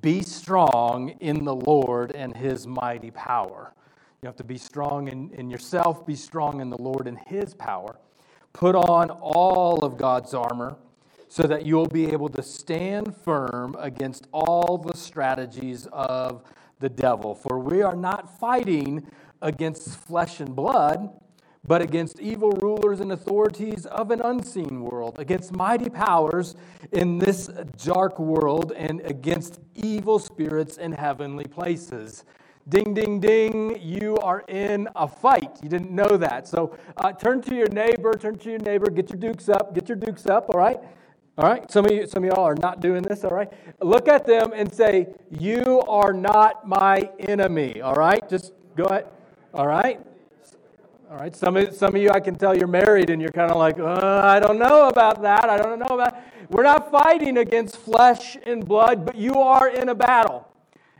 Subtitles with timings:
[0.00, 3.74] Be strong in the Lord and his mighty power.
[4.22, 7.52] You have to be strong in, in yourself, be strong in the Lord and his
[7.52, 7.98] power.
[8.54, 10.76] Put on all of God's armor
[11.28, 16.42] so that you'll be able to stand firm against all the strategies of
[16.78, 17.34] the devil.
[17.34, 19.06] For we are not fighting
[19.42, 21.10] against flesh and blood,
[21.66, 26.56] but against evil rulers and authorities of an unseen world, against mighty powers
[26.92, 27.48] in this
[27.82, 32.24] dark world, and against evil spirits in heavenly places.
[32.68, 35.58] Ding, ding, ding, you are in a fight.
[35.62, 36.48] You didn't know that.
[36.48, 39.88] So uh, turn to your neighbor, turn to your neighbor, get your dukes up, get
[39.88, 40.78] your dukes up, all right?
[41.36, 43.24] All right, some of you, some of y'all are not doing this.
[43.24, 48.52] All right, look at them and say, "You are not my enemy." All right, just
[48.76, 49.06] go ahead.
[49.52, 50.00] All right,
[51.14, 51.36] all right.
[51.36, 53.78] Some of some of you, I can tell you're married, and you're kind of like,
[53.78, 55.48] uh, "I don't know about that.
[55.48, 56.16] I don't know about."
[56.50, 60.48] We're not fighting against flesh and blood, but you are in a battle,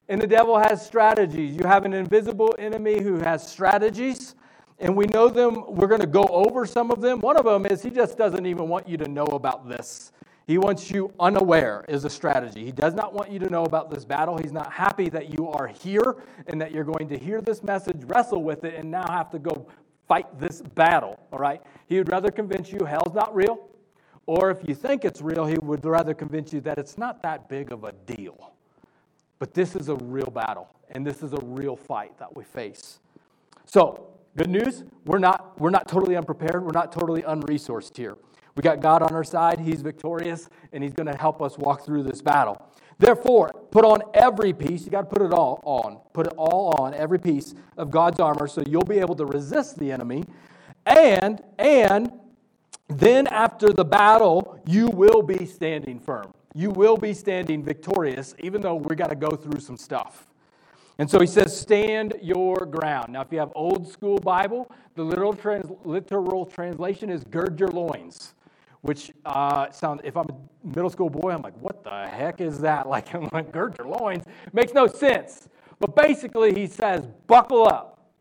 [0.08, 1.56] and the devil has strategies.
[1.56, 4.36] You have an invisible enemy who has strategies
[4.80, 5.64] and we know them.
[5.68, 7.20] We're going to go over some of them.
[7.20, 10.12] One of them is he just doesn't even want you to know about this.
[10.46, 12.64] He wants you unaware, is a strategy.
[12.64, 14.36] He does not want you to know about this battle.
[14.36, 16.16] He's not happy that you are here
[16.48, 19.38] and that you're going to hear this message, wrestle with it, and now have to
[19.38, 19.66] go
[20.08, 21.62] fight this battle, all right?
[21.86, 23.68] He would rather convince you hell's not real,
[24.26, 27.48] or if you think it's real, he would rather convince you that it's not that
[27.48, 28.52] big of a deal.
[29.38, 33.00] But this is a real battle, and this is a real fight that we face.
[33.66, 38.16] So, good news, we're not, we're not totally unprepared, we're not totally unresourced here.
[38.56, 39.58] We got God on our side.
[39.58, 42.60] He's victorious, and He's going to help us walk through this battle.
[43.04, 44.86] Therefore, put on every piece.
[44.86, 45.98] You got to put it all on.
[46.14, 49.78] Put it all on, every piece of God's armor, so you'll be able to resist
[49.78, 50.24] the enemy.
[50.86, 52.10] And, and,
[52.88, 56.32] then after the battle, you will be standing firm.
[56.54, 60.26] You will be standing victorious, even though we got to go through some stuff.
[60.98, 63.12] And so he says, stand your ground.
[63.12, 67.70] Now, if you have old school Bible, the literal, trans- literal translation is gird your
[67.70, 68.34] loins
[68.84, 69.66] which uh,
[70.04, 72.86] if I'm a middle school boy, I'm like, what the heck is that?
[72.94, 74.24] Like, I'm like, gird your loins.
[74.52, 75.48] Makes no sense.
[75.80, 78.12] But basically, he says, buckle up.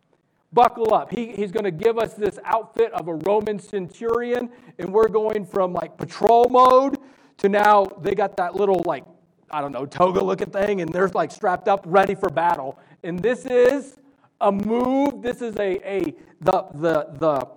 [0.53, 1.12] Buckle up.
[1.12, 5.46] He, he's going to give us this outfit of a Roman centurion, and we're going
[5.46, 6.97] from like patrol mode
[7.40, 9.03] to now they got that little, like,
[9.51, 12.80] I don't know, toga looking thing, and they're like strapped up, ready for battle.
[13.03, 13.97] And this is
[14.40, 15.22] a move.
[15.22, 17.47] This is a, a the, the, the,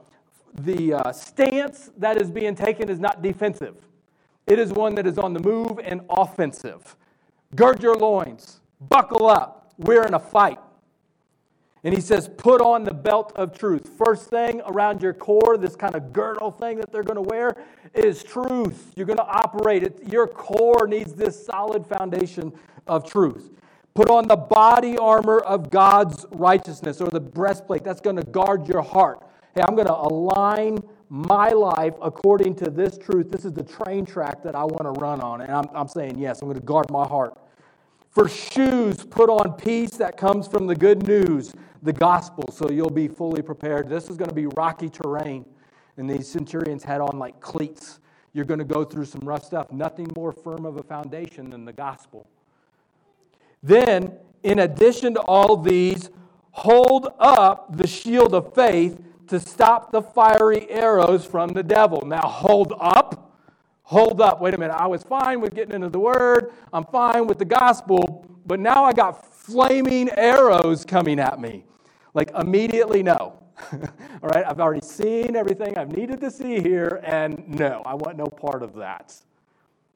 [0.59, 3.77] the uh, stance that is being taken is not defensive,
[4.47, 6.97] it is one that is on the move and offensive.
[7.55, 9.73] Gird your loins, buckle up.
[9.79, 10.59] We're in a fight.
[11.85, 13.91] And he says, put on the belt of truth.
[13.97, 17.57] First thing around your core, this kind of girdle thing that they're going to wear,
[17.95, 18.93] is truth.
[18.97, 20.01] You're going to operate it.
[20.11, 22.53] Your core needs this solid foundation
[22.89, 23.51] of truth.
[23.95, 27.85] Put on the body armor of God's righteousness or the breastplate.
[27.85, 29.23] That's going to guard your heart
[29.57, 33.31] hey, I'm going to align my life according to this truth.
[33.31, 35.41] This is the train track that I want to run on.
[35.41, 37.39] And I'm, I'm saying, yes, I'm going to guard my heart.
[38.11, 42.91] For shoes, put on peace that comes from the good news, the gospel, so you'll
[42.91, 43.89] be fully prepared.
[43.89, 45.47] This is going to be rocky terrain.
[45.97, 48.01] And these centurions had on like cleats.
[48.35, 49.73] You're going to go through some rough stuff.
[49.73, 52.27] Nothing more firm of a foundation than the gospel.
[53.63, 54.13] Then,
[54.43, 56.11] in addition to all these,
[56.51, 62.03] hold up the shield of faith to stop the fiery arrows from the devil.
[62.07, 63.33] Now, hold up.
[63.83, 64.41] Hold up.
[64.41, 64.75] Wait a minute.
[64.75, 68.85] I was fine with getting into the word, I'm fine with the gospel, but now
[68.85, 71.65] I got flaming arrows coming at me.
[72.15, 73.43] Like, immediately, no.
[73.73, 78.17] All right, I've already seen everything I've needed to see here, and no, I want
[78.17, 79.15] no part of that.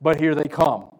[0.01, 0.91] But here they come.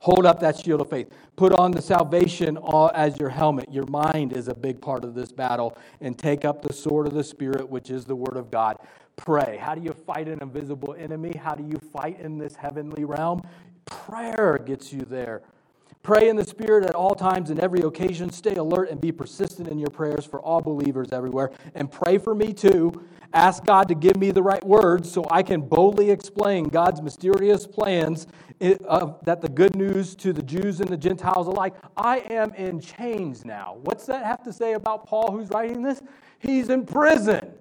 [0.00, 1.10] Hold up that shield of faith.
[1.36, 2.58] Put on the salvation
[2.94, 3.70] as your helmet.
[3.70, 5.76] Your mind is a big part of this battle.
[6.00, 8.78] And take up the sword of the Spirit, which is the Word of God.
[9.16, 9.58] Pray.
[9.60, 11.36] How do you fight an invisible enemy?
[11.36, 13.42] How do you fight in this heavenly realm?
[13.84, 15.42] Prayer gets you there.
[16.02, 18.30] Pray in the Spirit at all times and every occasion.
[18.30, 21.50] Stay alert and be persistent in your prayers for all believers everywhere.
[21.74, 23.04] And pray for me too.
[23.32, 27.66] Ask God to give me the right words so I can boldly explain God's mysterious
[27.66, 28.26] plans
[28.58, 31.74] that the good news to the Jews and the Gentiles alike.
[31.96, 33.78] I am in chains now.
[33.82, 36.02] What's that have to say about Paul who's writing this?
[36.40, 37.52] He's in prison.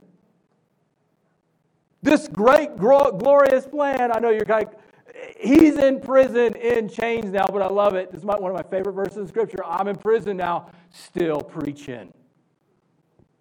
[2.01, 4.71] This great, glorious plan, I know you're like,
[5.39, 8.11] he's in prison in chains now, but I love it.
[8.11, 9.63] This is one of my favorite verses in Scripture.
[9.65, 12.13] I'm in prison now, still preaching.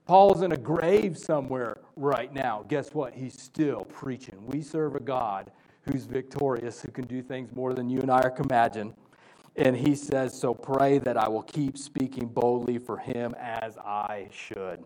[0.08, 2.64] Paul's in a grave somewhere right now.
[2.66, 3.12] Guess what?
[3.12, 4.38] He's still preaching.
[4.46, 5.52] We serve a God
[5.82, 8.94] who's victorious, who can do things more than you and I can imagine.
[9.56, 14.28] And he says, So pray that I will keep speaking boldly for him as I
[14.32, 14.82] should.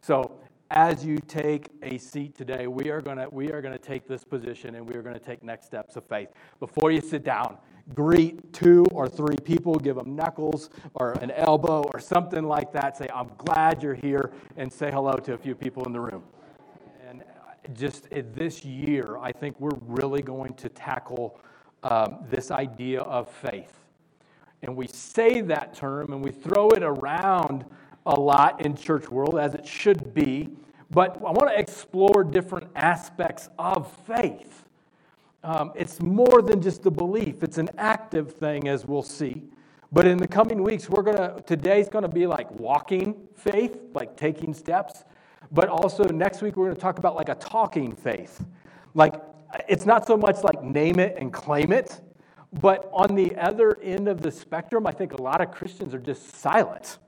[0.00, 0.40] So
[0.72, 4.24] as you take a seat today, we are going to we are to take this
[4.24, 6.30] position and we are going to take next steps of faith.
[6.58, 7.58] Before you sit down,
[7.94, 12.96] greet two or three people, give them knuckles or an elbow or something like that.
[12.96, 16.22] Say, "I'm glad you're here," and say hello to a few people in the room.
[17.08, 17.24] And
[17.74, 21.40] just this year, I think we're really going to tackle
[21.82, 23.72] um, this idea of faith.
[24.62, 27.64] And we say that term and we throw it around
[28.06, 30.48] a lot in church world, as it should be.
[30.90, 34.64] But I want to explore different aspects of faith.
[35.46, 39.44] Um, it's more than just the belief, it's an active thing, as we'll see.
[39.92, 44.52] But in the coming weeks, we're to, today's to be like walking faith, like taking
[44.52, 45.04] steps.
[45.52, 48.44] But also next week, we're to talk about like a talking faith.
[48.94, 49.22] Like,
[49.68, 52.00] it's not so much like name it and claim it,
[52.60, 56.00] but on the other end of the spectrum, I think a lot of Christians are
[56.00, 56.98] just silent.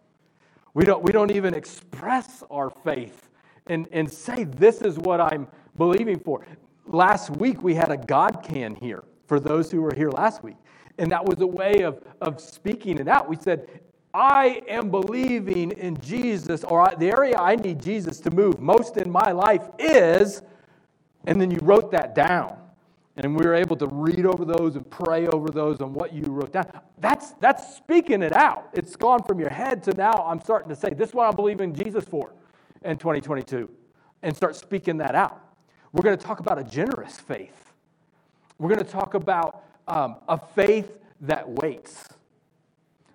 [0.75, 3.31] We don't, we don't even express our faith
[3.67, 6.47] and, and say, This is what I'm believing for.
[6.89, 10.57] Last week, we had a God can here for those who were here last week.
[10.97, 13.29] And that was a way of, of speaking it out.
[13.29, 13.69] We said,
[14.15, 19.11] I am believing in Jesus, or the area I need Jesus to move most in
[19.11, 20.43] my life is,
[21.27, 22.57] and then you wrote that down.
[23.19, 26.23] And we were able to read over those and pray over those on what you
[26.23, 26.67] wrote down.
[26.99, 28.71] That's, that's speaking it out.
[28.73, 31.33] It's gone from your head to now I'm starting to say, this is what I
[31.33, 32.33] believe in Jesus for
[32.83, 33.69] in 2022,
[34.23, 35.48] and start speaking that out.
[35.93, 37.73] We're going to talk about a generous faith.
[38.59, 42.05] We're going to talk about um, a faith that waits.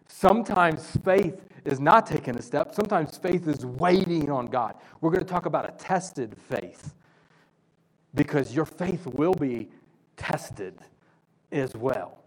[0.08, 4.76] Sometimes faith is not taking a step, sometimes faith is waiting on God.
[5.02, 6.94] We're going to talk about a tested faith
[8.16, 9.70] because your faith will be
[10.18, 10.76] tested
[11.52, 12.20] as well.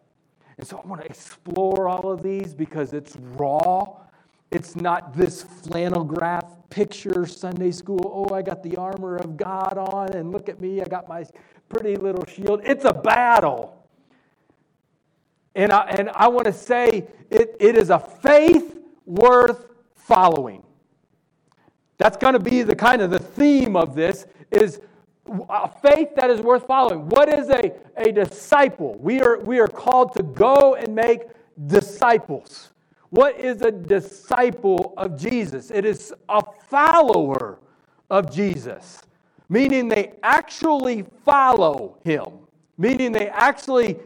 [0.59, 3.97] And so I want to explore all of these because it's raw.
[4.51, 8.01] It's not this flannel graph picture Sunday school.
[8.05, 11.25] Oh, I got the armor of God on, and look at me, I got my
[11.69, 12.61] pretty little shield.
[12.65, 13.87] It's a battle.
[15.55, 20.63] And I, and I want to say it, it is a faith worth following.
[21.99, 24.81] That's going to be the kind of the theme of this is
[25.49, 27.09] a faith that is worth following.
[27.09, 28.97] What is a, a disciple?
[29.01, 31.23] We are, we are called to go and make
[31.67, 32.71] disciples.
[33.11, 35.71] What is a disciple of Jesus?
[35.71, 37.59] It is a follower
[38.11, 39.03] of Jesus,
[39.49, 42.27] meaning they actually follow him,
[42.79, 43.97] meaning they actually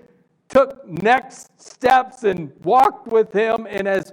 [0.48, 3.66] took next steps and walked with him.
[3.68, 4.12] And as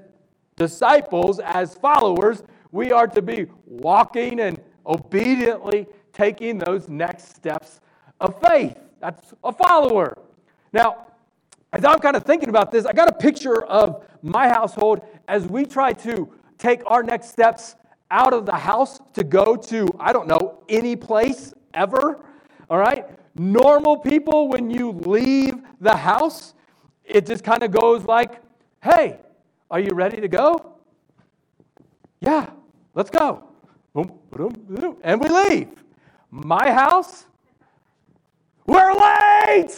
[0.56, 7.82] disciples, as followers, we are to be walking and obediently taking those next steps
[8.20, 8.78] of faith.
[9.00, 10.18] That's a follower.
[10.74, 11.08] Now,
[11.74, 15.48] as I'm kind of thinking about this, I got a picture of my household as
[15.48, 17.76] we try to take our next steps
[18.10, 22.26] out of the house to go to, I don't know, any place ever.
[22.70, 23.06] All right?
[23.36, 26.54] Normal people, when you leave the house,
[27.04, 28.42] it just kind of goes like,
[28.82, 29.20] hey,
[29.70, 30.78] are you ready to go?
[32.20, 32.50] Yeah,
[32.96, 33.44] let's go.
[35.04, 35.70] And we leave.
[36.32, 37.26] My house?
[38.66, 39.76] We're late!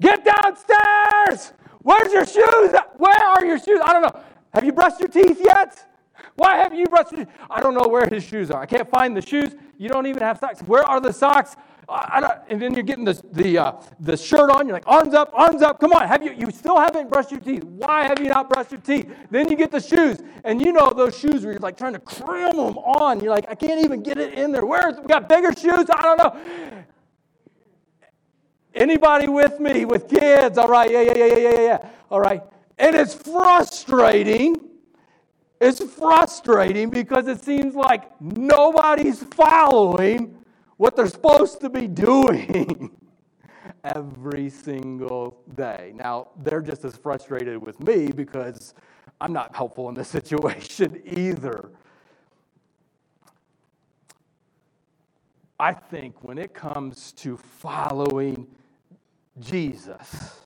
[0.00, 1.52] Get downstairs!
[1.82, 2.74] Where's your shoes?
[2.96, 3.80] Where are your shoes?
[3.84, 4.20] I don't know.
[4.54, 5.84] Have you brushed your teeth yet?
[6.36, 7.34] Why haven't you brushed your teeth?
[7.50, 8.62] I don't know where his shoes are.
[8.62, 9.54] I can't find the shoes.
[9.78, 10.60] You don't even have socks.
[10.60, 11.56] Where are the socks?
[12.48, 14.66] and then you're getting the, the, uh, the shirt on.
[14.66, 15.80] You're like, arms up, arms up.
[15.80, 16.06] Come on.
[16.06, 17.64] Have you, you still haven't brushed your teeth.
[17.64, 19.12] Why have you not brushed your teeth?
[19.30, 20.22] Then you get the shoes.
[20.44, 23.20] And you know those shoes where you're like trying to cram them on.
[23.20, 24.64] You're like, I can't even get it in there.
[24.64, 25.86] Where's, we got bigger shoes?
[25.90, 26.84] I don't know.
[28.74, 30.58] Anybody with me with kids?
[30.58, 30.90] All right.
[30.90, 31.88] Yeah, yeah, yeah, yeah, yeah, yeah.
[32.10, 32.42] All right.
[32.78, 34.60] And it's frustrating.
[35.60, 40.36] It's frustrating because it seems like nobody's following
[40.76, 42.90] what they're supposed to be doing
[43.84, 45.92] every single day.
[45.94, 48.74] Now, they're just as frustrated with me because
[49.20, 51.70] I'm not helpful in this situation either.
[55.60, 58.48] I think when it comes to following
[59.38, 60.40] Jesus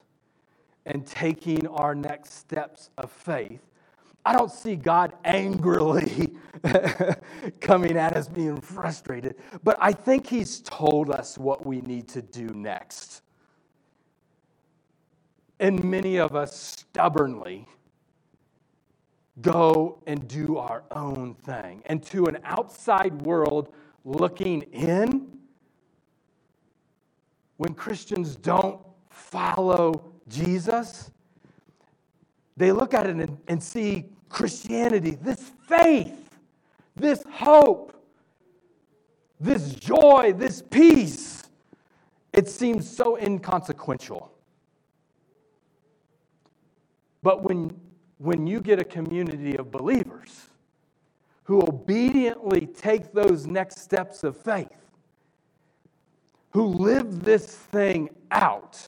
[0.84, 3.60] and taking our next steps of faith,
[4.24, 6.36] I don't see God angrily
[7.60, 12.22] coming at us being frustrated, but I think He's told us what we need to
[12.22, 13.22] do next.
[15.60, 17.66] And many of us stubbornly
[19.40, 21.82] go and do our own thing.
[21.86, 23.72] And to an outside world
[24.04, 25.38] looking in,
[27.56, 31.10] when Christians don't follow Jesus,
[32.56, 36.30] they look at it and, and see Christianity, this faith,
[36.94, 37.92] this hope,
[39.38, 41.44] this joy, this peace.
[42.32, 44.30] It seems so inconsequential.
[47.22, 47.78] But when,
[48.18, 50.48] when you get a community of believers
[51.44, 54.85] who obediently take those next steps of faith,
[56.56, 58.86] who live this thing out,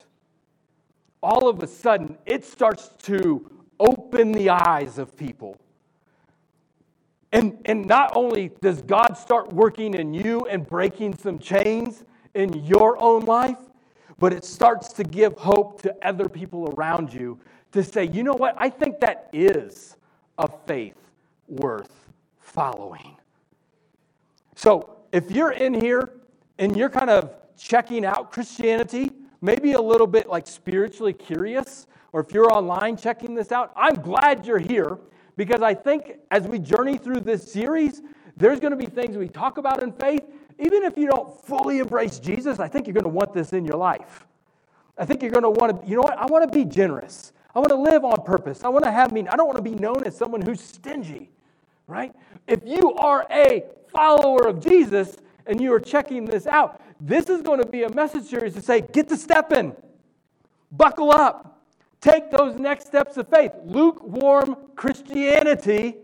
[1.23, 3.47] all of a sudden it starts to
[3.79, 5.55] open the eyes of people.
[7.31, 12.55] And, and not only does God start working in you and breaking some chains in
[12.65, 13.59] your own life,
[14.19, 17.39] but it starts to give hope to other people around you
[17.73, 19.95] to say, you know what, I think that is
[20.39, 20.97] a faith
[21.49, 22.09] worth
[22.41, 23.19] following.
[24.57, 26.15] So if you're in here
[26.59, 29.11] and you're kind of checking out Christianity,
[29.43, 33.95] maybe a little bit like spiritually curious, or if you're online checking this out, I'm
[33.95, 34.99] glad you're here
[35.37, 38.03] because I think as we journey through this series,
[38.37, 40.25] there's going to be things we talk about in faith.
[40.59, 43.65] Even if you don't fully embrace Jesus, I think you're going to want this in
[43.65, 44.27] your life.
[44.97, 46.19] I think you're going to want to, you know what?
[46.19, 47.33] I want to be generous.
[47.55, 48.65] I want to live on purpose.
[48.65, 49.29] I want to have meaning.
[49.29, 51.31] I don't want to be known as someone who's stingy,
[51.87, 52.12] right?
[52.47, 55.17] If you are a follower of Jesus
[55.49, 58.62] and you are checking this out, this is going to be a message series to
[58.62, 59.75] say, get to stepping,
[60.71, 61.64] buckle up,
[62.00, 63.52] take those next steps of faith.
[63.64, 65.97] Lukewarm Christianity,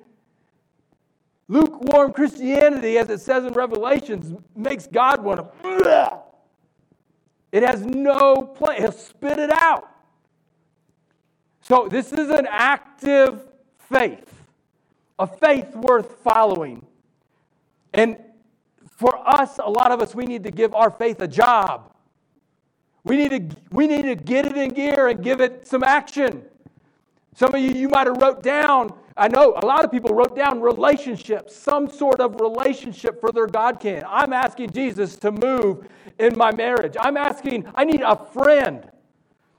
[1.47, 6.19] lukewarm Christianity, as it says in Revelations, makes God want to.
[7.53, 8.81] It has no plan.
[8.81, 9.89] He'll spit it out.
[11.61, 13.47] So, this is an active
[13.79, 14.29] faith,
[15.19, 16.85] a faith worth following.
[17.93, 18.19] And
[18.97, 21.93] for us, a lot of us, we need to give our faith a job.
[23.03, 26.43] We need to, we need to get it in gear and give it some action.
[27.35, 30.37] Some of you, you might have wrote down, I know a lot of people wrote
[30.37, 34.05] down relationships, some sort of relationship for their God can.
[34.07, 35.87] I'm asking Jesus to move
[36.19, 36.97] in my marriage.
[36.99, 38.89] I'm asking, I need a friend.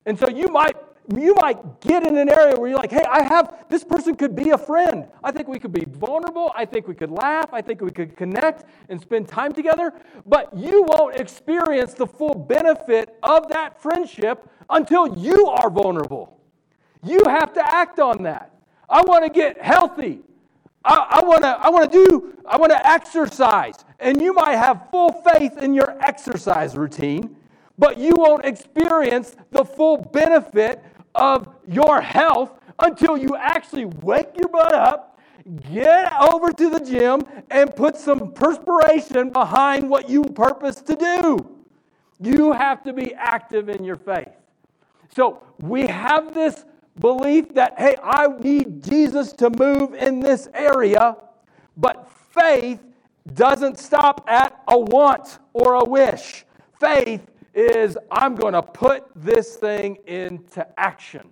[0.06, 0.75] And so you might
[1.16, 4.36] you might get in an area where you're like, hey, I have, this person could
[4.36, 5.08] be a friend.
[5.24, 6.52] I think we could be vulnerable.
[6.56, 7.54] I think we could laugh.
[7.54, 9.94] I think we could connect and spend time together.
[10.26, 16.40] But you won't experience the full benefit of that friendship until you are vulnerable.
[17.04, 18.52] You have to act on that.
[18.90, 20.22] I want to get healthy.
[20.84, 23.84] I, I want to I want to do I want to exercise.
[24.00, 27.36] And you might have full faith in your exercise routine,
[27.78, 30.84] but you won't experience the full benefit
[31.15, 35.19] of your health until you actually wake your butt up,
[35.72, 41.50] get over to the gym, and put some perspiration behind what you purpose to do.
[42.19, 44.29] You have to be active in your faith.
[45.15, 46.65] So we have this
[47.00, 51.17] belief that, hey, I need Jesus to move in this area,
[51.77, 52.79] but faith
[53.34, 56.45] doesn't stop at a want or a wish.
[56.79, 57.22] Faith
[57.56, 61.30] is I'm going to put this thing into action.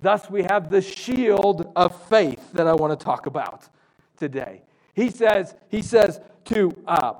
[0.00, 3.68] Thus, we have the shield of faith that I want to talk about
[4.16, 4.62] today.
[4.94, 7.14] He says, he says to uh,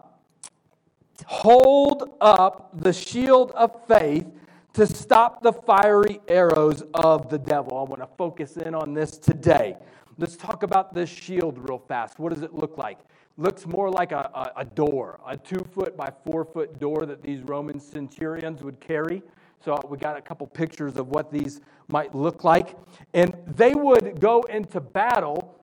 [1.26, 4.26] hold up the shield of faith
[4.74, 7.78] to stop the fiery arrows of the devil.
[7.78, 9.76] I want to focus in on this today.
[10.18, 12.18] Let's talk about this shield real fast.
[12.18, 12.98] What does it look like?
[13.38, 17.22] looks more like a, a, a door, a two foot by four foot door that
[17.22, 19.22] these Roman centurions would carry.
[19.64, 22.76] So we got a couple pictures of what these might look like.
[23.14, 25.60] And they would go into battle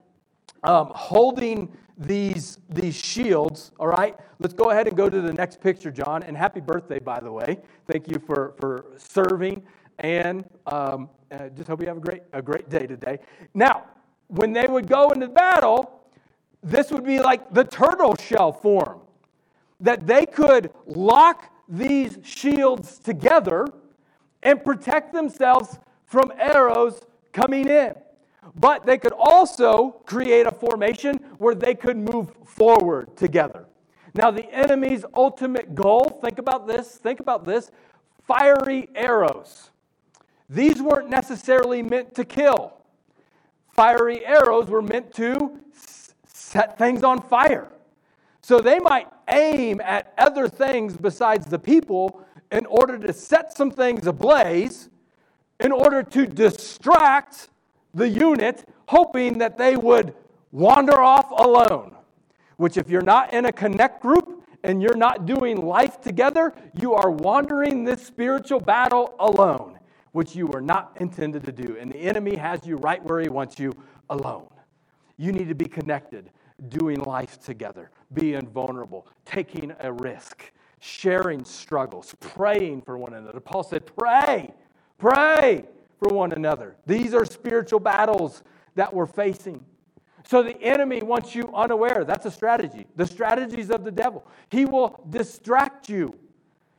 [0.63, 3.71] um, holding these, these shields.
[3.77, 6.23] All right, let's go ahead and go to the next picture, John.
[6.23, 7.59] And happy birthday, by the way.
[7.89, 9.63] Thank you for, for serving.
[9.99, 13.19] And um, uh, just hope you have a great, a great day today.
[13.53, 13.85] Now,
[14.27, 16.01] when they would go into battle,
[16.63, 19.01] this would be like the turtle shell form,
[19.79, 23.67] that they could lock these shields together
[24.43, 27.01] and protect themselves from arrows
[27.33, 27.93] coming in.
[28.55, 33.65] But they could also create a formation where they could move forward together.
[34.13, 37.69] Now, the enemy's ultimate goal, think about this, think about this
[38.25, 39.71] fiery arrows.
[40.49, 42.74] These weren't necessarily meant to kill.
[43.75, 45.59] Fiery arrows were meant to
[46.25, 47.69] set things on fire.
[48.41, 53.69] So they might aim at other things besides the people in order to set some
[53.71, 54.87] things ablaze,
[55.59, 57.49] in order to distract
[57.93, 60.13] the unit, hoping that they would
[60.51, 61.95] wander off alone.
[62.55, 66.93] Which, if you're not in a connect group and you're not doing life together, you
[66.93, 69.74] are wandering this spiritual battle alone.
[70.15, 71.75] Which you were not intended to do.
[71.77, 73.73] And the enemy has you right where he wants you
[74.09, 74.47] alone.
[75.17, 76.29] You need to be connected,
[76.69, 83.41] doing life together, being vulnerable, taking a risk, sharing struggles, praying for one another.
[83.41, 84.53] Paul said, Pray,
[84.97, 85.65] pray
[85.99, 86.77] for one another.
[86.85, 88.41] These are spiritual battles
[88.75, 89.65] that we're facing.
[90.25, 92.05] So the enemy wants you unaware.
[92.05, 92.87] That's a strategy.
[92.95, 94.25] The strategies of the devil.
[94.49, 96.17] He will distract you.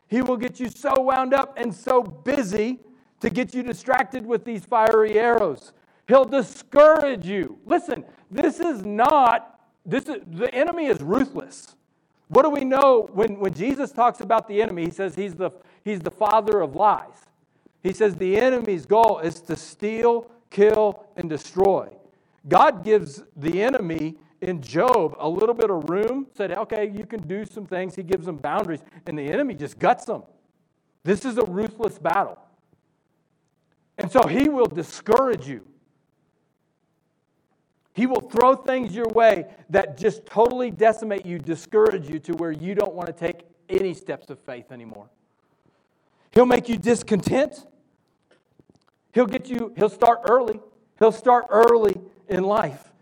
[0.08, 2.80] He will get you so wound up and so busy
[3.26, 5.72] to get you distracted with these fiery arrows.
[6.06, 7.58] He'll discourage you.
[7.66, 11.74] Listen, this is not, this is, the enemy is ruthless.
[12.28, 14.84] What do we know when, when Jesus talks about the enemy?
[14.84, 15.50] He says he's the,
[15.84, 17.26] he's the father of lies.
[17.82, 21.88] He says the enemy's goal is to steal, kill, and destroy.
[22.46, 27.26] God gives the enemy in Job a little bit of room, said, okay, you can
[27.26, 27.96] do some things.
[27.96, 30.22] He gives them boundaries, and the enemy just guts them.
[31.02, 32.38] This is a ruthless battle.
[33.98, 35.66] And so he will discourage you.
[37.94, 42.52] He will throw things your way that just totally decimate you, discourage you to where
[42.52, 45.08] you don't want to take any steps of faith anymore.
[46.32, 47.66] He'll make you discontent.
[49.12, 50.60] He'll get you, he'll start early.
[50.98, 51.96] He'll start early
[52.28, 52.92] in life.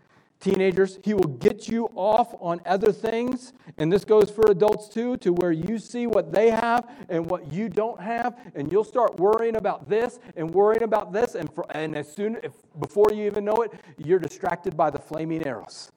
[0.45, 5.17] Teenagers, he will get you off on other things, and this goes for adults too,
[5.17, 9.19] to where you see what they have and what you don't have, and you'll start
[9.19, 13.25] worrying about this and worrying about this, and, for, and as soon, if, before you
[13.25, 15.91] even know it, you're distracted by the flaming arrows,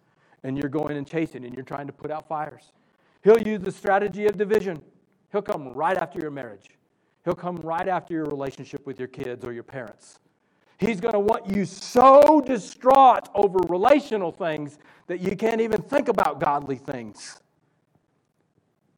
[0.45, 2.73] and you're going and chasing, and you're trying to put out fires.
[3.25, 4.81] He'll use the strategy of division.
[5.31, 6.71] He'll come right after your marriage.
[7.26, 10.21] He'll come right after your relationship with your kids or your parents.
[10.78, 16.08] He's going to want you so distraught over relational things that you can't even think
[16.08, 17.40] about godly things.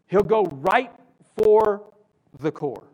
[0.06, 0.92] He'll go right
[1.36, 1.90] for
[2.38, 2.84] the core.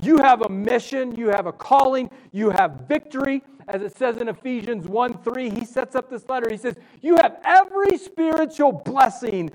[0.00, 3.42] You have a mission, you have a calling, you have victory.
[3.66, 6.50] As it says in Ephesians 1 3, he sets up this letter.
[6.50, 9.50] He says, You have every spiritual blessing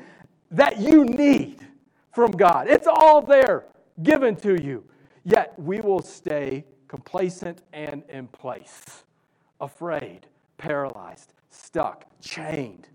[0.51, 1.65] that you need
[2.12, 2.67] from God.
[2.67, 3.65] It's all there
[4.01, 4.84] given to you.
[5.23, 9.06] Yet we will stay complacent and in place,
[9.62, 12.89] afraid, paralyzed, stuck, chained,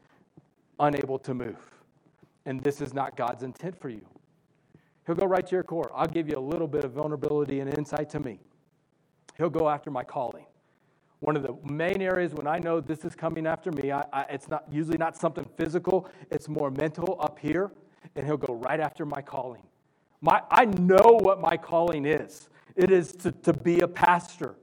[0.78, 1.70] unable to move.
[2.44, 4.04] And this is not God's intent for you.
[5.06, 5.90] He'll go right to your core.
[5.94, 8.40] I'll give you a little bit of vulnerability and insight to me.
[9.38, 10.44] He'll go after my calling.
[11.20, 14.22] One of the main areas when I know this is coming after me, I, I,
[14.24, 17.70] it's not usually not something physical, it's more mental up here,
[18.16, 19.62] and he'll go right after my calling.
[20.20, 22.48] My, I know what my calling is.
[22.76, 24.56] It is to, to be a pastor.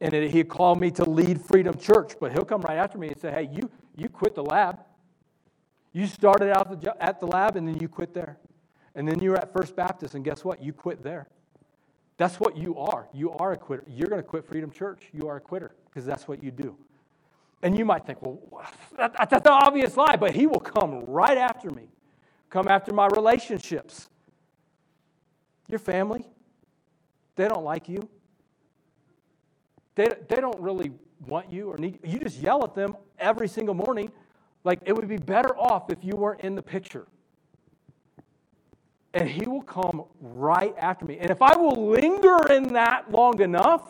[0.00, 3.08] And it, he called me to lead Freedom Church, but he'll come right after me
[3.08, 4.80] and say, hey, you, you quit the lab.
[5.92, 8.38] You started out the, at the lab and then you quit there.
[8.94, 10.62] And then you were at First Baptist, and guess what?
[10.62, 11.26] You quit there.
[12.16, 13.08] That's what you are.
[13.12, 13.84] You are a quitter.
[13.88, 15.08] You're going to quit Freedom Church.
[15.12, 16.76] You are a quitter because that's what you do.
[17.62, 18.40] And you might think, well,
[18.96, 21.88] that, that's an obvious lie, but he will come right after me,
[22.50, 24.10] come after my relationships.
[25.66, 26.26] Your family,
[27.36, 28.08] they don't like you.
[29.94, 30.92] They, they don't really
[31.26, 32.12] want you or need you.
[32.12, 34.10] You just yell at them every single morning.
[34.64, 37.06] Like it would be better off if you weren't in the picture.
[39.12, 41.18] And he will come right after me.
[41.18, 43.88] And if I will linger in that long enough,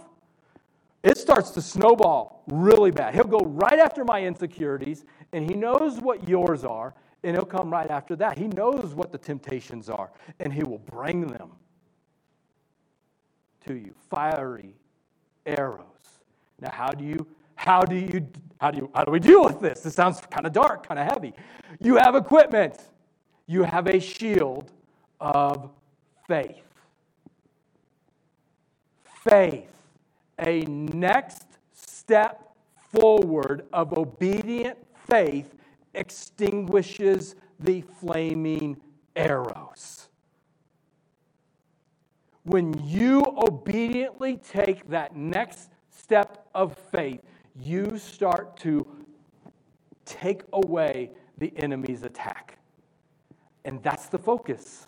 [1.02, 3.14] it starts to snowball really bad.
[3.14, 7.70] He'll go right after my insecurities, and he knows what yours are, and he'll come
[7.70, 8.36] right after that.
[8.38, 11.52] He knows what the temptations are, and he will bring them
[13.66, 14.74] to you fiery
[15.46, 15.84] arrows.
[16.60, 18.28] Now, how do you how do you
[18.60, 19.80] how do you how do we deal with this?
[19.80, 21.32] This sounds kind of dark, kind of heavy.
[21.80, 22.78] You have equipment.
[23.46, 24.70] You have a shield
[25.20, 25.70] of
[26.26, 26.62] faith.
[29.28, 29.70] Faith,
[30.38, 32.54] a next step
[32.92, 35.54] forward of obedient faith
[35.94, 38.76] extinguishes the flaming
[39.16, 40.03] arrows
[42.44, 47.20] when you obediently take that next step of faith,
[47.58, 48.86] you start to
[50.04, 52.58] take away the enemy's attack.
[53.64, 54.86] And that's the focus.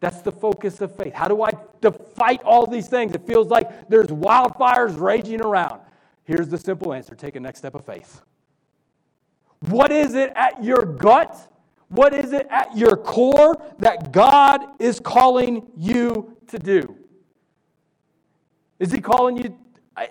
[0.00, 1.12] That's the focus of faith.
[1.14, 1.50] How do I
[1.82, 3.14] to fight all these things?
[3.14, 5.80] It feels like there's wildfires raging around.
[6.24, 8.22] Here's the simple answer take a next step of faith.
[9.68, 11.36] What is it at your gut?
[11.88, 16.96] What is it at your core that God is calling you to do?
[18.78, 19.56] Is he calling you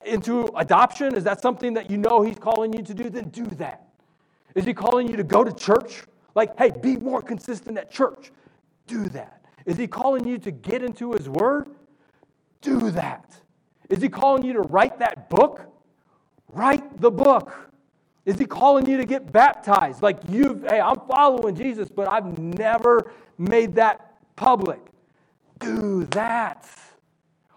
[0.06, 1.16] into adoption?
[1.16, 3.10] Is that something that you know he's calling you to do?
[3.10, 3.88] Then do that.
[4.56, 6.04] Is he calling you to go to church?
[6.34, 8.32] Like, hey, be more consistent at church.
[8.88, 9.46] Do that.
[9.66, 11.70] Is he calling you to get into his word?
[12.62, 13.42] Do that.
[13.90, 15.62] Is he calling you to write that book?
[16.50, 17.54] Write the book.
[18.26, 20.02] Is he calling you to get baptized?
[20.02, 24.80] Like you've, hey, I'm following Jesus, but I've never made that public.
[25.60, 26.68] Do that.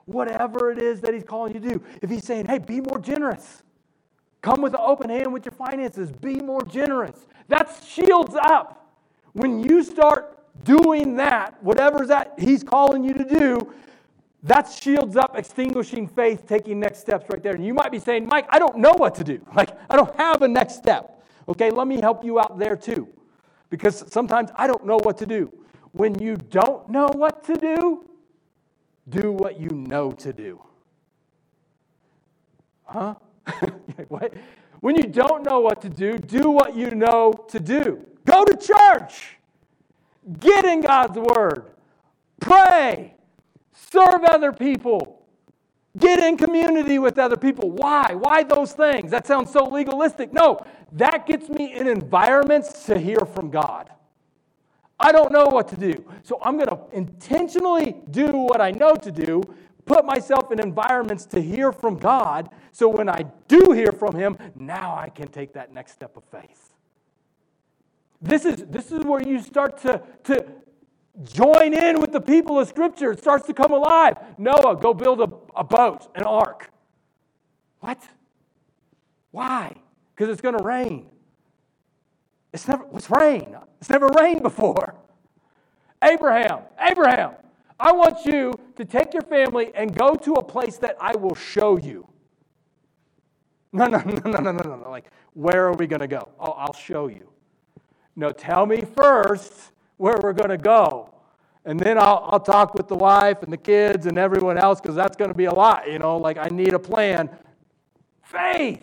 [0.05, 1.83] Whatever it is that he's calling you to do.
[2.03, 3.63] If he's saying, hey, be more generous,
[4.43, 7.27] come with an open hand with your finances, be more generous.
[7.49, 8.95] That's shields up.
[9.33, 13.73] When you start doing that, whatever that he's calling you to do,
[14.43, 17.55] that shields up extinguishing faith, taking next steps right there.
[17.55, 19.41] And you might be saying, Mike, I don't know what to do.
[19.55, 21.23] Like, I don't have a next step.
[21.49, 23.09] Okay, let me help you out there too.
[23.71, 25.53] Because sometimes I don't know what to do.
[25.93, 28.09] When you don't know what to do,
[29.09, 30.63] do what you know to do.
[32.85, 33.15] Huh?
[34.09, 34.35] what?
[34.81, 38.07] When you don't know what to do, do what you know to do.
[38.25, 39.39] Go to church.
[40.39, 41.73] Get in God's Word.
[42.41, 43.18] Pray.
[43.93, 45.27] Serve other people.
[45.99, 47.71] Get in community with other people.
[47.71, 48.15] Why?
[48.15, 49.11] Why those things?
[49.11, 50.33] That sounds so legalistic.
[50.33, 50.61] No,
[50.93, 53.91] that gets me in environments to hear from God.
[55.01, 56.05] I don't know what to do.
[56.23, 59.43] So I'm going to intentionally do what I know to do,
[59.87, 62.51] put myself in environments to hear from God.
[62.73, 66.25] So when I do hear from Him, now I can take that next step of
[66.25, 66.75] faith.
[68.21, 70.45] This is, this is where you start to, to
[71.25, 73.13] join in with the people of Scripture.
[73.13, 74.17] It starts to come alive.
[74.39, 76.71] Noah, go build a, a boat, an ark.
[77.81, 78.03] What?
[79.31, 79.75] Why?
[80.15, 81.07] Because it's going to rain.
[82.53, 83.57] It's never, it's rain?
[83.81, 84.95] It's never rained before.
[86.03, 87.33] Abraham, Abraham,
[87.79, 91.35] I want you to take your family and go to a place that I will
[91.35, 92.09] show you.
[93.73, 94.91] No, no, no, no, no, no, no.
[94.91, 96.29] Like, where are we going to go?
[96.41, 97.29] Oh, I'll show you.
[98.17, 101.13] No, tell me first where we're going to go.
[101.65, 104.97] And then I'll, I'll talk with the wife and the kids and everyone else because
[104.97, 105.91] that's going to be a lot.
[105.91, 107.29] You know, like I need a plan.
[108.23, 108.83] Faith.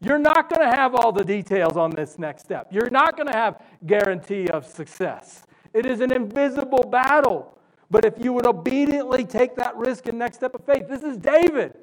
[0.00, 2.68] You're not going to have all the details on this next step.
[2.70, 5.44] You're not going to have guarantee of success.
[5.72, 7.58] It is an invisible battle.
[7.90, 11.16] But if you would obediently take that risk and next step of faith, this is
[11.16, 11.74] David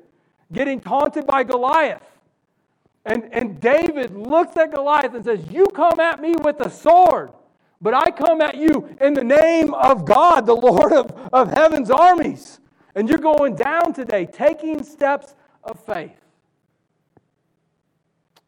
[0.52, 2.04] getting taunted by Goliath.
[3.06, 7.32] And, and David looks at Goliath and says, You come at me with a sword.
[7.84, 11.92] But I come at you in the name of God, the Lord of, of heaven's
[11.92, 12.62] armies.
[12.96, 16.16] And you're going down today, taking steps of faith.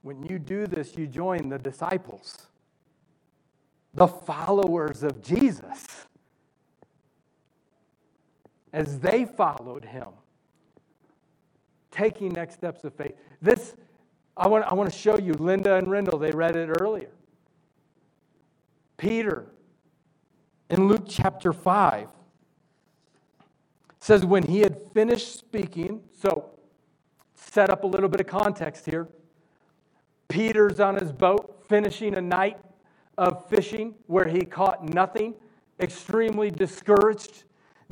[0.04, 2.48] When you do this, you join the disciples,
[3.93, 6.06] the followers of Jesus,
[8.71, 10.08] as they followed him,
[11.91, 13.15] taking next steps of faith.
[13.41, 13.76] This,
[14.38, 17.10] I want, I want to show you, Linda and Rendell, they read it earlier.
[18.97, 19.47] Peter
[20.69, 22.10] in Luke chapter 5
[23.99, 26.51] says, when he had finished speaking, so
[27.34, 29.08] set up a little bit of context here.
[30.27, 32.58] Peter's on his boat finishing a night
[33.17, 35.34] of fishing where he caught nothing,
[35.79, 37.43] extremely discouraged.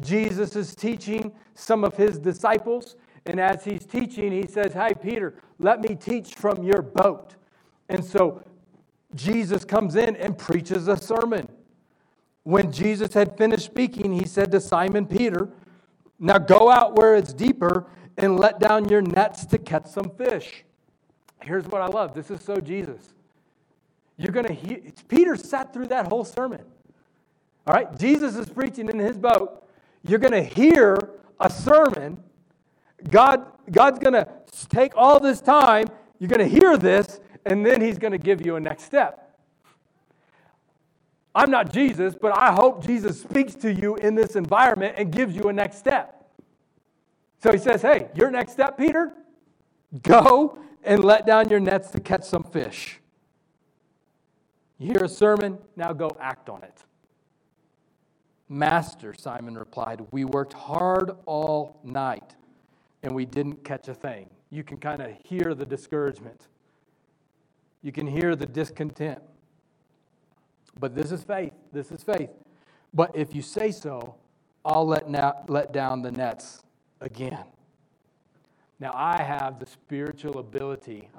[0.01, 5.35] Jesus is teaching some of his disciples, and as he's teaching, he says, Hey, Peter,
[5.59, 7.35] let me teach from your boat.
[7.89, 8.43] And so
[9.15, 11.47] Jesus comes in and preaches a sermon.
[12.43, 15.49] When Jesus had finished speaking, he said to Simon Peter,
[16.19, 20.63] Now go out where it's deeper and let down your nets to catch some fish.
[21.41, 23.13] Here's what I love this is so Jesus.
[24.17, 26.61] You're going to hear, Peter sat through that whole sermon.
[27.65, 29.63] All right, Jesus is preaching in his boat.
[30.03, 30.97] You're going to hear
[31.39, 32.21] a sermon.
[33.09, 34.27] God, God's going to
[34.69, 35.87] take all this time.
[36.19, 39.19] You're going to hear this, and then he's going to give you a next step.
[41.35, 45.35] I'm not Jesus, but I hope Jesus speaks to you in this environment and gives
[45.35, 46.31] you a next step.
[47.41, 49.13] So he says, Hey, your next step, Peter,
[50.03, 52.99] go and let down your nets to catch some fish.
[54.77, 56.83] You hear a sermon, now go act on it.
[58.49, 62.35] Master, Simon replied, we worked hard all night
[63.01, 64.29] and we didn't catch a thing.
[64.49, 66.47] You can kind of hear the discouragement.
[67.83, 69.21] You can hear the discontent.
[70.79, 71.53] But this is faith.
[71.71, 72.29] This is faith.
[72.93, 74.15] But if you say so,
[74.65, 76.63] I'll let, na- let down the nets
[77.01, 77.43] again.
[78.79, 81.09] Now, I have the spiritual ability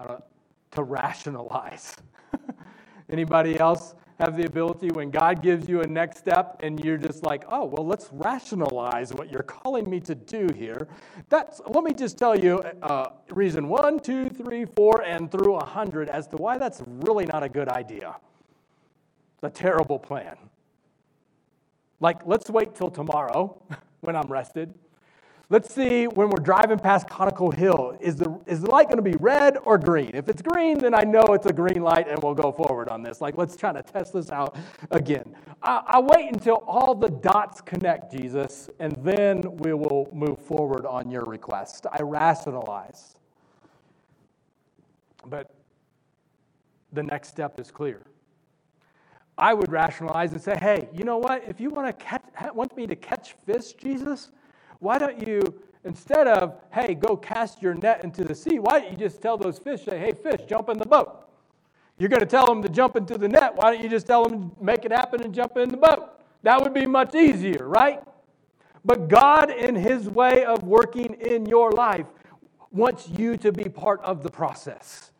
[0.72, 1.96] to rationalize.
[3.10, 7.24] Anybody else have the ability when God gives you a next step and you're just
[7.24, 10.86] like, oh, well, let's rationalize what you're calling me to do here.
[11.28, 15.64] That's, let me just tell you uh, reason one, two, three, four, and through a
[15.64, 18.16] hundred as to why that's really not a good idea.
[19.34, 20.36] It's a terrible plan.
[21.98, 23.60] Like, let's wait till tomorrow
[24.00, 24.74] when I'm rested.
[25.50, 29.02] Let's see when we're driving past Conical Hill, is the, is the light going to
[29.02, 30.10] be red or green?
[30.14, 33.02] If it's green, then I know it's a green light and we'll go forward on
[33.02, 33.20] this.
[33.20, 34.56] Like, let's try to test this out
[34.90, 35.36] again.
[35.62, 40.86] I, I wait until all the dots connect, Jesus, and then we will move forward
[40.86, 41.86] on your request.
[41.92, 43.16] I rationalize.
[45.26, 45.50] But
[46.94, 48.00] the next step is clear.
[49.36, 51.44] I would rationalize and say, hey, you know what?
[51.46, 52.22] If you want, to catch,
[52.54, 54.30] want me to catch fish, Jesus,
[54.84, 55.40] why don't you,
[55.84, 59.38] instead of, hey, go cast your net into the sea, why don't you just tell
[59.38, 61.26] those fish, say, hey, fish, jump in the boat?
[61.98, 63.54] You're going to tell them to jump into the net.
[63.54, 66.20] Why don't you just tell them make it happen and jump in the boat?
[66.42, 68.02] That would be much easier, right?
[68.84, 72.06] But God, in His way of working in your life,
[72.70, 75.12] wants you to be part of the process.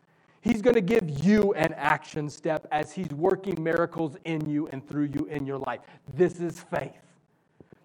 [0.43, 4.87] He's going to give you an action step as He's working miracles in you and
[4.87, 5.81] through you in your life.
[6.13, 6.93] This is faith.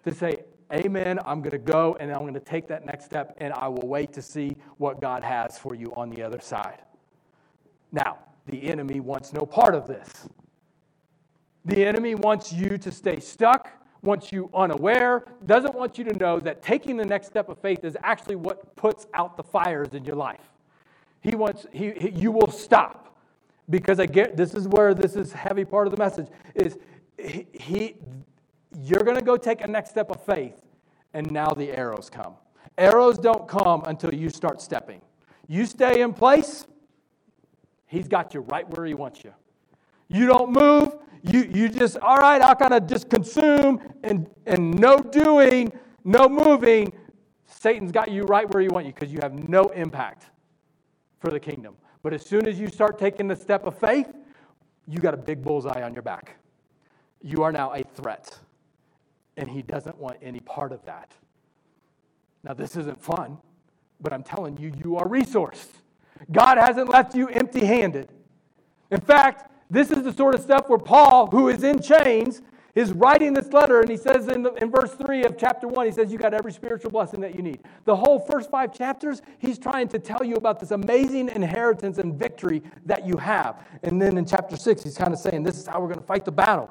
[0.03, 0.39] To say,
[0.71, 3.67] Amen, I'm going to go and I'm going to take that next step and I
[3.67, 6.83] will wait to see what God has for you on the other side.
[7.91, 10.29] Now, the enemy wants no part of this.
[11.65, 13.71] The enemy wants you to stay stuck,
[14.03, 17.83] wants you unaware, doesn't want you to know that taking the next step of faith
[17.83, 20.51] is actually what puts out the fires in your life.
[21.21, 23.17] He wants, he, he, you will stop.
[23.69, 26.77] Because I get, this is where this is heavy part of the message, is
[27.17, 27.95] he, he
[28.77, 30.61] you're going to go take a next step of faith,
[31.13, 32.35] and now the arrows come.
[32.77, 35.01] Arrows don't come until you start stepping.
[35.47, 36.67] You stay in place,
[37.87, 39.33] he's got you right where he wants you.
[40.07, 44.79] You don't move, you, you just, all right, I'll kind of just consume and, and
[44.79, 45.71] no doing,
[46.03, 46.93] no moving.
[47.45, 50.29] Satan's got you right where he wants you because you have no impact
[51.19, 51.75] for the kingdom.
[52.01, 54.13] But as soon as you start taking the step of faith,
[54.87, 56.37] you got a big bullseye on your back.
[57.21, 58.39] You are now a threat.
[59.39, 61.13] And he doesn't want any part of that.
[62.43, 63.37] Now, this isn't fun,
[64.01, 65.69] but I'm telling you, you are resourced.
[66.29, 68.09] God hasn't left you empty handed.
[68.91, 72.41] In fact, this is the sort of stuff where Paul, who is in chains,
[72.75, 75.85] is writing this letter, and he says in, the, in verse 3 of chapter 1,
[75.85, 77.61] he says, You got every spiritual blessing that you need.
[77.85, 82.13] The whole first five chapters, he's trying to tell you about this amazing inheritance and
[82.13, 83.65] victory that you have.
[83.83, 86.05] And then in chapter 6, he's kind of saying, This is how we're going to
[86.05, 86.69] fight the battle.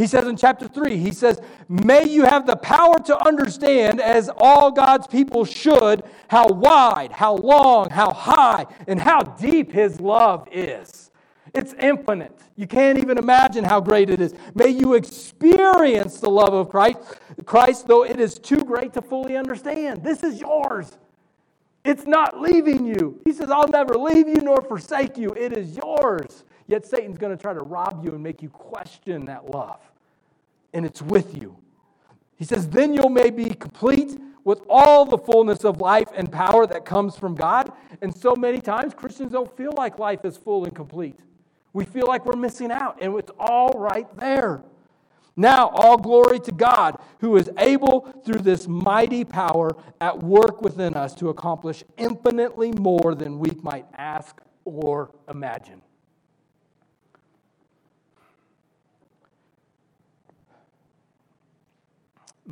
[0.00, 4.30] He says in chapter 3, he says, May you have the power to understand, as
[4.38, 10.48] all God's people should, how wide, how long, how high, and how deep his love
[10.50, 11.10] is.
[11.52, 12.40] It's infinite.
[12.56, 14.34] You can't even imagine how great it is.
[14.54, 16.96] May you experience the love of Christ,
[17.44, 20.02] Christ, though it is too great to fully understand.
[20.02, 20.96] This is yours.
[21.84, 23.20] It's not leaving you.
[23.26, 25.28] He says, I'll never leave you nor forsake you.
[25.36, 26.44] It is yours.
[26.66, 29.80] Yet Satan's going to try to rob you and make you question that love.
[30.72, 31.56] And it's with you.
[32.36, 36.66] He says, then you'll may be complete with all the fullness of life and power
[36.66, 37.72] that comes from God.
[38.00, 41.16] And so many times Christians don't feel like life is full and complete.
[41.72, 44.64] We feel like we're missing out, and it's all right there.
[45.36, 50.94] Now, all glory to God, who is able through this mighty power at work within
[50.94, 55.82] us to accomplish infinitely more than we might ask or imagine.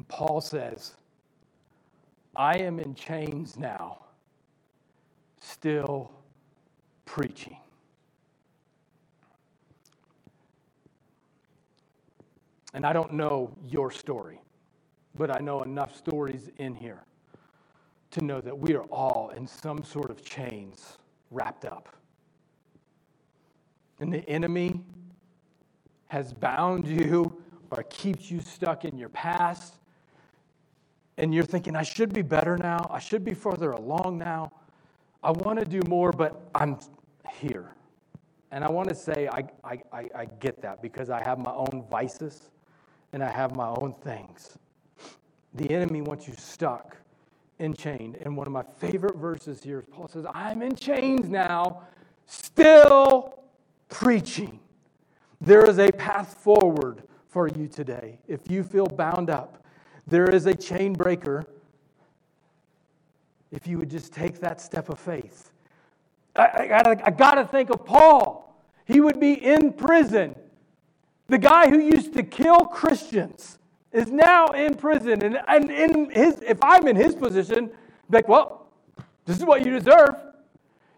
[0.09, 0.95] Paul says,
[2.37, 3.99] I am in chains now,
[5.41, 6.13] still
[7.05, 7.57] preaching.
[12.75, 14.41] And I don't know your story,
[15.17, 17.03] but I know enough stories in here
[18.11, 20.99] to know that we are all in some sort of chains
[21.31, 21.89] wrapped up.
[24.01, 24.81] And the enemy
[26.09, 29.75] has bound you or keeps you stuck in your past.
[31.17, 32.89] And you're thinking, I should be better now.
[32.91, 34.53] I should be further along now.
[35.23, 36.79] I want to do more, but I'm
[37.29, 37.73] here.
[38.51, 41.85] And I want to say, I, I, I, get that because I have my own
[41.91, 42.51] vices
[43.13, 44.57] and I have my own things.
[45.55, 46.97] The enemy wants you stuck
[47.59, 48.17] and chained.
[48.23, 51.83] And one of my favorite verses here is Paul says, I'm in chains now,
[52.27, 53.43] still
[53.89, 54.61] preaching.
[55.41, 57.03] There is a path forward
[57.39, 58.19] for you today.
[58.27, 59.65] If you feel bound up,
[60.09, 61.45] there is a chain breaker.
[63.53, 65.53] If you would just take that step of faith.
[66.35, 68.61] I, I, I gotta think of Paul.
[68.87, 70.35] He would be in prison
[71.29, 73.61] the guy who used to kill Christians
[73.93, 75.23] is now in prison.
[75.23, 77.71] And, and in his, if I'm in his position,
[78.11, 78.67] like, well,
[79.27, 80.17] this is what you deserve.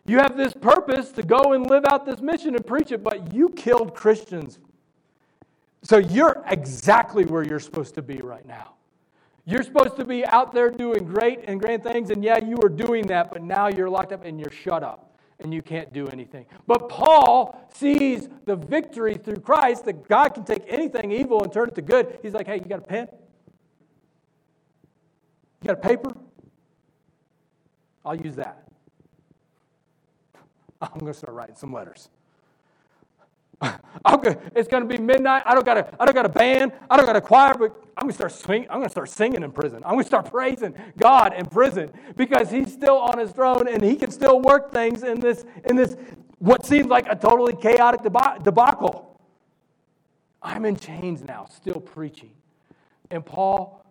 [0.07, 3.35] You have this purpose to go and live out this mission and preach it, but
[3.35, 4.59] you killed Christians.
[5.83, 8.75] So you're exactly where you're supposed to be right now.
[9.47, 12.69] You're supposed to be out there doing great and grand things, and yeah, you were
[12.69, 16.07] doing that, but now you're locked up and you're shut up and you can't do
[16.09, 16.45] anything.
[16.67, 21.69] But Paul sees the victory through Christ that God can take anything evil and turn
[21.69, 22.19] it to good.
[22.23, 23.09] He's like, hey, you got a pen?
[25.63, 26.13] You got a paper?
[28.05, 28.65] I'll use that.
[30.81, 32.09] I'm going to start writing some letters.
[34.55, 35.43] it's going to be midnight.
[35.45, 36.73] I don't got a, I don't got a band.
[36.89, 39.11] I don't got a choir, but I'm going to start swing, I'm going to start
[39.11, 39.83] singing in prison.
[39.85, 43.83] I'm going to start praising God in prison because He's still on His throne and
[43.83, 45.97] He can still work things in this in this
[46.39, 49.21] what seems like a totally chaotic debacle.
[50.43, 52.31] I'm in chains now, still preaching,
[53.11, 53.85] and Paul,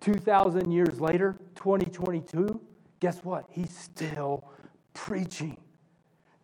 [0.00, 2.60] two thousand years later, 2022.
[2.98, 3.44] Guess what?
[3.50, 4.50] He's still
[4.94, 5.58] preaching.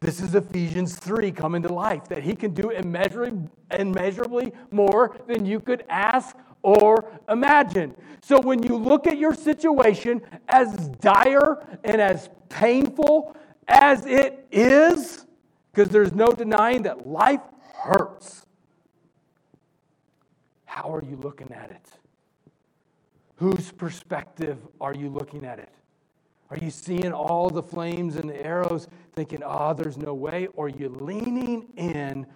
[0.02, 5.46] This is Ephesians 3 coming to life, that he can do immeasurably, immeasurably more than
[5.46, 7.94] you could ask or imagine.
[8.20, 13.36] So when you look at your situation, as dire and as painful
[13.68, 15.24] as it is,
[15.72, 17.40] because there's no denying that life
[17.72, 18.44] hurts,
[20.64, 21.86] how are you looking at it?
[23.36, 25.72] Whose perspective are you looking at it?
[26.52, 30.48] Are you seeing all the flames and the arrows thinking, oh, there's no way?
[30.52, 32.26] Or are you leaning in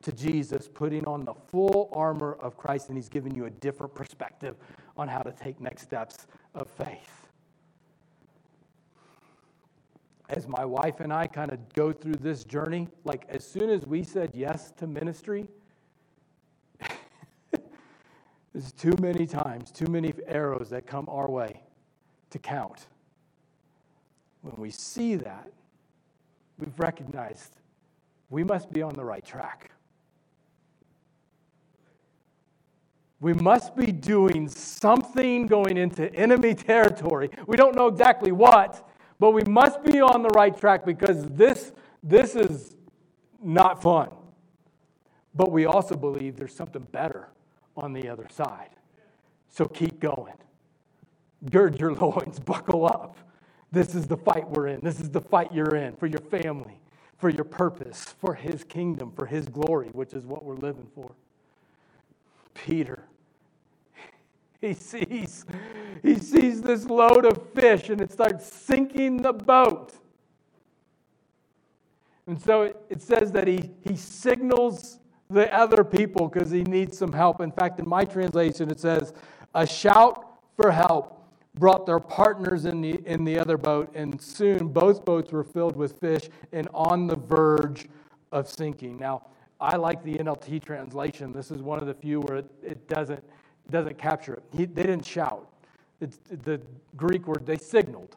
[0.00, 3.94] to Jesus, putting on the full armor of Christ, and He's giving you a different
[3.94, 4.56] perspective
[4.96, 7.28] on how to take next steps of faith?
[10.30, 13.84] As my wife and I kind of go through this journey, like as soon as
[13.84, 15.50] we said yes to ministry,
[18.54, 21.60] there's too many times, too many arrows that come our way
[22.30, 22.86] to count.
[24.46, 25.50] When we see that,
[26.56, 27.56] we've recognized
[28.30, 29.72] we must be on the right track.
[33.18, 37.30] We must be doing something going into enemy territory.
[37.48, 41.72] We don't know exactly what, but we must be on the right track because this,
[42.04, 42.76] this is
[43.42, 44.10] not fun.
[45.34, 47.30] But we also believe there's something better
[47.76, 48.70] on the other side.
[49.48, 50.34] So keep going.
[51.50, 53.16] Gird your loins, buckle up.
[53.76, 54.80] This is the fight we're in.
[54.80, 56.80] This is the fight you're in for your family,
[57.18, 61.10] for your purpose, for His kingdom, for His glory, which is what we're living for.
[62.54, 63.02] Peter,
[64.62, 65.44] he sees,
[66.02, 69.92] he sees this load of fish and it starts sinking the boat.
[72.26, 77.12] And so it, says that he, he signals the other people because he needs some
[77.12, 77.42] help.
[77.42, 79.12] In fact, in my translation, it says,
[79.54, 80.24] a shout
[80.56, 81.15] for help
[81.56, 85.76] brought their partners in the, in the other boat, and soon both boats were filled
[85.76, 87.88] with fish and on the verge
[88.30, 88.98] of sinking.
[88.98, 89.26] Now,
[89.58, 91.32] I like the NLT translation.
[91.32, 93.24] This is one of the few where it, it doesn't,
[93.70, 94.42] doesn't capture it.
[94.52, 95.48] He, they didn't shout.
[96.00, 96.60] It's the
[96.94, 98.16] Greek word, they signaled.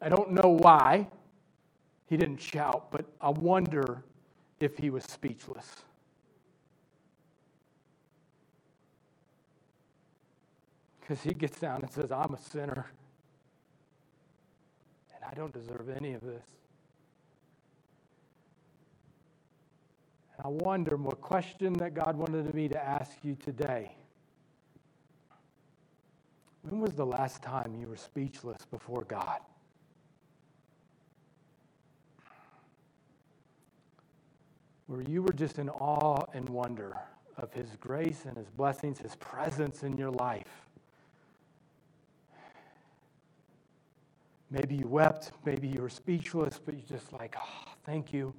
[0.00, 1.08] I don't know why
[2.08, 4.04] he didn't shout, but I wonder
[4.60, 5.66] if he was speechless.
[11.06, 12.86] Because he gets down and says, I'm a sinner.
[15.14, 16.42] And I don't deserve any of this.
[20.36, 23.94] And I wonder what question that God wanted me to ask you today.
[26.62, 29.38] When was the last time you were speechless before God?
[34.88, 36.96] Where you were just in awe and wonder
[37.36, 40.65] of His grace and His blessings, His presence in your life.
[44.50, 48.32] Maybe you wept, maybe you were speechless, but you're just like, oh, thank you.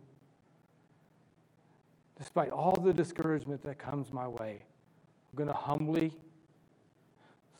[2.17, 6.13] Despite all the discouragement that comes my way, I'm going to humbly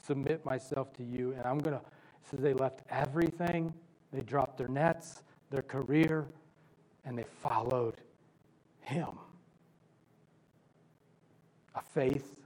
[0.06, 1.34] submit myself to you.
[1.34, 1.82] And I'm going to,
[2.30, 3.74] says they left everything,
[4.14, 6.26] they dropped their nets, their career,
[7.06, 7.96] and they followed
[8.82, 9.20] him.
[11.76, 12.40] A faith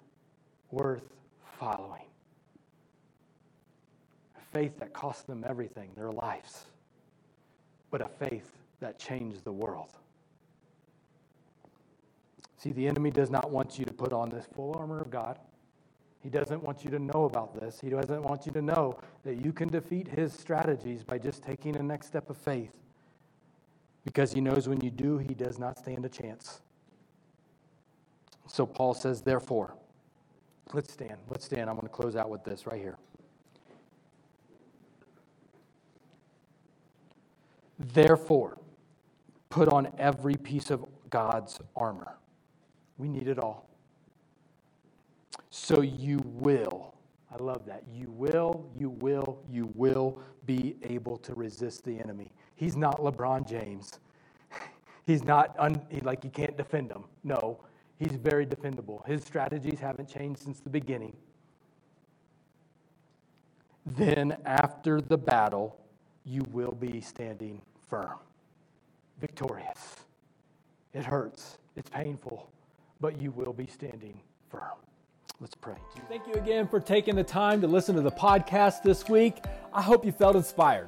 [0.72, 1.14] worth
[1.60, 2.11] following
[4.52, 6.66] faith that cost them everything, their lives,
[7.90, 9.90] but a faith that changed the world.
[12.58, 15.40] See, the enemy does not want you to put on this full armor of God.
[16.22, 17.80] He doesn't want you to know about this.
[17.80, 21.76] He doesn't want you to know that you can defeat his strategies by just taking
[21.76, 22.72] a next step of faith.
[24.06, 26.62] Because he knows when you do, he does not stand a chance.
[28.48, 29.74] So Paul says, therefore,
[30.74, 31.18] let's stand.
[31.30, 31.70] Let's stand.
[31.70, 32.98] I'm going to close out with this right here.
[37.82, 38.58] Therefore,
[39.50, 42.18] put on every piece of God's armor.
[42.98, 43.70] We need it all.
[45.50, 46.94] So you will.
[47.32, 47.84] I love that.
[47.92, 52.32] You will, you will, you will be able to resist the enemy.
[52.56, 54.00] He's not LeBron James.
[55.08, 57.06] He's not un, he, like you can't defend him.
[57.24, 57.60] No,
[57.98, 59.06] he's very defendable.
[59.08, 61.16] His strategies haven't changed since the beginning.
[63.86, 65.80] Then, after the battle,
[66.24, 67.62] you will be standing
[67.92, 68.18] firm,
[69.20, 69.98] victorious.
[70.94, 72.50] It hurts, it's painful,
[73.02, 74.18] but you will be standing
[74.50, 74.80] firm.
[75.42, 75.76] Let's pray.
[76.08, 79.44] Thank you again for taking the time to listen to the podcast this week.
[79.74, 80.88] I hope you felt inspired